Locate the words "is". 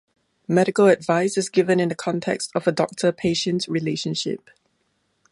1.37-1.47